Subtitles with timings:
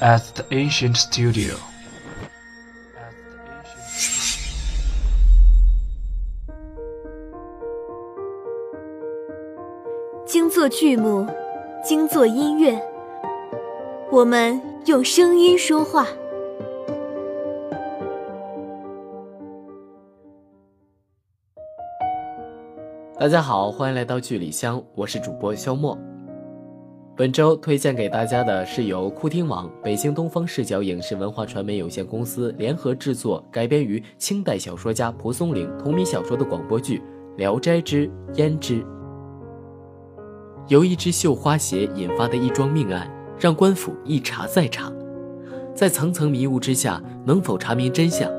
[0.00, 1.54] at the ancient studio.
[10.26, 11.26] 精作剧目，
[11.82, 12.80] 精作音乐，
[14.10, 16.06] 我们用声音说话。
[23.18, 25.98] 大家好，欢迎来到剧里香，我是主播肖墨。
[27.18, 36.98] 本周推荐给大家的是由酷听网、北京东方视角影视文化传媒有限公司联合制作，改编于清代小说家蒲松龄同名小说的广播剧
[37.36, 38.82] 《聊斋之胭脂》。
[40.68, 44.92] 由一只绣花鞋引发的一桩命案，让官府一查再查，
[45.74, 48.30] 在层层迷雾之下，能否查明真相？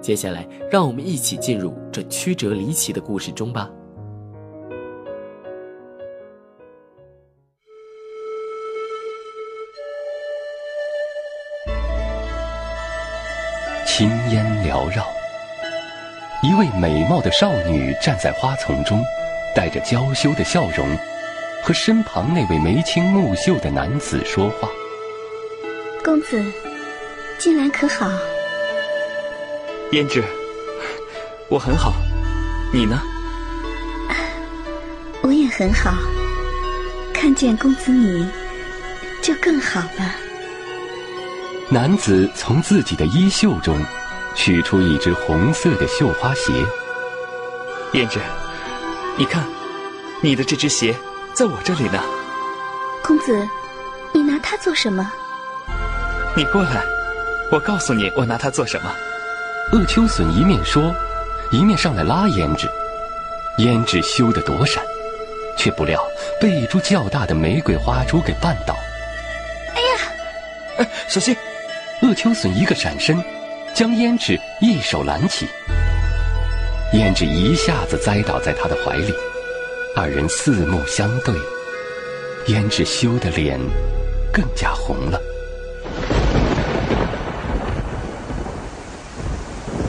[0.00, 3.70] 接下来，让我们一起进入这曲折离奇的故事中吧。
[13.90, 15.08] 青烟缭绕，
[16.42, 19.02] 一位美貌的少女站在花丛中，
[19.56, 20.86] 带着娇羞的笑容，
[21.64, 24.68] 和身旁那位眉清目秀的男子说话。
[26.04, 26.40] 公子，
[27.38, 28.08] 近来可好？
[29.90, 30.22] 胭脂，
[31.48, 31.94] 我很好，
[32.72, 33.00] 你呢？
[35.22, 35.94] 我也很好，
[37.12, 38.28] 看见公子你，
[39.22, 40.27] 就更好了。
[41.70, 43.78] 男子从自己的衣袖中
[44.34, 46.50] 取出一只红色的绣花鞋。
[47.92, 48.18] 胭脂，
[49.18, 49.44] 你看，
[50.22, 50.96] 你的这只鞋
[51.34, 52.02] 在我这里呢。
[53.04, 53.46] 公子，
[54.14, 55.12] 你拿它做什么？
[56.34, 56.82] 你过来，
[57.52, 58.90] 我告诉你，我拿它做什么。
[59.72, 60.90] 鄂秋笋一面说，
[61.50, 62.66] 一面上来拉胭脂。
[63.58, 64.82] 胭脂羞得躲闪，
[65.58, 66.02] 却不料
[66.40, 68.74] 被一株较大的玫瑰花株给绊倒。
[69.74, 70.12] 哎呀！
[70.78, 71.36] 哎，小心！
[72.00, 73.20] 鄂秋笋一个闪身，
[73.74, 75.48] 将胭脂一手揽起，
[76.94, 79.12] 胭脂一下子栽倒在他的怀里，
[79.96, 81.34] 二人四目相对，
[82.46, 83.58] 胭脂羞的脸
[84.32, 85.20] 更加红了。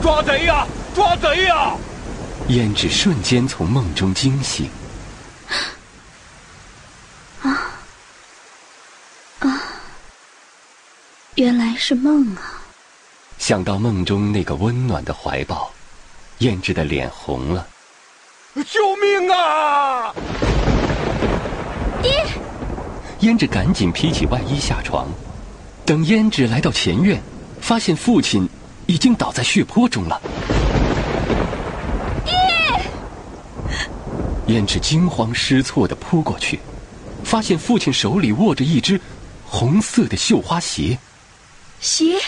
[0.02, 0.66] 抓贼呀！
[0.92, 1.76] 抓贼呀！
[2.48, 4.68] 胭脂瞬间从梦中惊醒。
[11.40, 12.60] 原来是梦啊！
[13.38, 15.70] 想到梦中那个温暖的怀抱，
[16.40, 17.66] 胭脂的脸红了。
[18.56, 20.12] 救命啊！
[22.02, 22.26] 爹！
[23.22, 25.08] 胭脂赶紧披起外衣下床。
[25.86, 27.18] 等胭脂来到前院，
[27.58, 28.46] 发现父亲
[28.84, 30.20] 已经倒在血泊中了。
[32.22, 32.36] 爹！
[34.46, 36.60] 胭脂惊慌失措的扑过去，
[37.24, 39.00] 发现父亲手里握着一只
[39.46, 40.98] 红色的绣花鞋。
[41.80, 42.20] 鞋，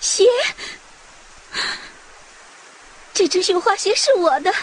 [0.00, 0.24] 鞋，
[3.12, 4.54] 这只绣花鞋是我的，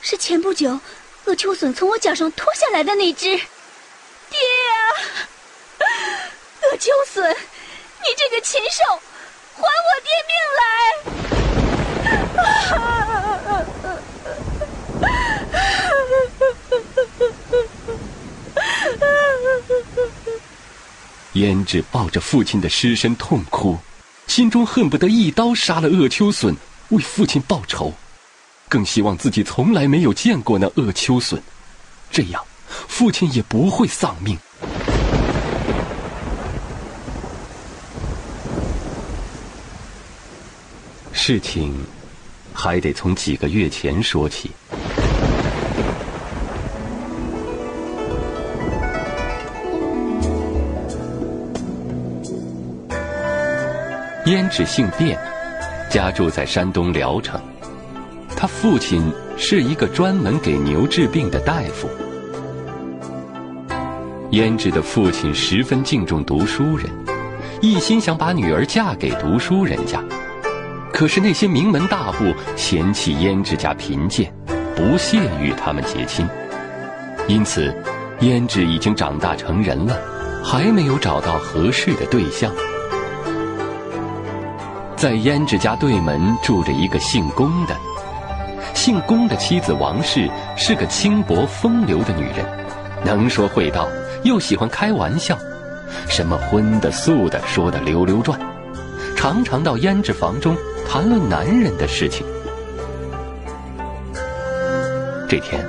[0.00, 0.78] 是前不久
[1.24, 3.24] 鄂秋隼从我脚上脱下来的那只。
[3.26, 4.38] 爹
[4.70, 4.78] 啊，
[6.62, 8.84] 鄂秋隼，你这个禽兽，
[9.56, 10.68] 还我爹命来！
[21.38, 23.78] 胭脂抱着父亲的尸身痛哭，
[24.26, 26.54] 心中恨不得一刀杀了鄂秋笋，
[26.88, 27.94] 为父亲报仇，
[28.68, 31.40] 更希望自己从来没有见过那鄂秋笋，
[32.10, 34.36] 这样父亲也不会丧命。
[41.12, 41.74] 事情
[42.52, 44.50] 还得从几个月前说起。
[54.28, 55.16] 胭脂姓卞，
[55.88, 57.40] 家住在山东聊城。
[58.36, 61.88] 他父亲是一个专门给牛治病的大夫。
[64.30, 66.90] 胭脂的父亲十分敬重读书人，
[67.62, 70.04] 一心想把女儿嫁给读书人家。
[70.92, 74.30] 可是那些名门大户嫌弃胭脂家贫贱，
[74.76, 76.28] 不屑与他们结亲。
[77.28, 77.74] 因此，
[78.20, 79.98] 胭脂已经长大成人了，
[80.44, 82.52] 还没有找到合适的对象。
[84.98, 87.76] 在胭脂家对门住着一个姓龚的，
[88.74, 92.44] 姓龚的妻子王氏是个轻薄风流的女人，
[93.04, 93.86] 能说会道，
[94.24, 95.38] 又喜欢开玩笑，
[96.08, 98.36] 什么荤的素的说的溜溜转，
[99.14, 102.26] 常常到胭脂房中谈论男人的事情。
[105.28, 105.64] 这天，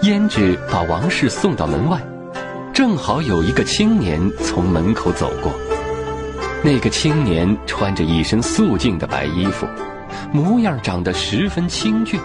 [0.00, 2.00] 胭脂把王氏送到门外，
[2.72, 5.52] 正好有一个青年从门口走过，
[6.64, 9.64] 那个青年穿着一身素净的白衣服，
[10.32, 12.20] 模样长得十分清俊，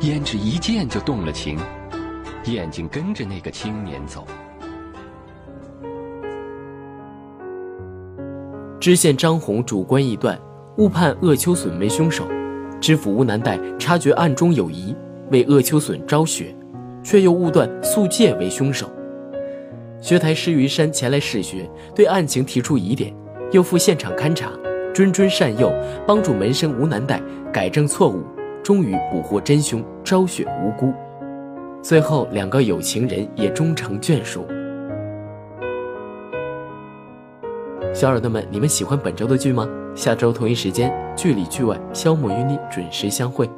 [0.00, 1.58] 胭脂一见就动了情，
[2.44, 4.24] 眼睛跟着那个青年走。
[8.80, 10.38] 知县张宏主观臆断，
[10.78, 12.22] 误判鄂秋笋为凶手；
[12.80, 14.94] 知府吴南代察觉案中有疑，
[15.32, 16.54] 为鄂秋笋昭雪，
[17.02, 18.88] 却又误断素介为凶手。
[20.00, 23.12] 学台施于山前来试学，对案情提出疑点，
[23.52, 24.50] 又赴现场勘查，
[24.92, 25.72] 谆谆善诱，
[26.06, 27.22] 帮助门生吴南代
[27.52, 28.22] 改正错误，
[28.62, 30.92] 终于捕获真凶，昭雪无辜。
[31.80, 34.44] 最后，两个有情人也终成眷属。
[37.94, 39.68] 小耳朵们，你们喜欢本周的剧吗？
[39.94, 43.48] 下周同一时间，剧里剧外，肖莫与你准时相会。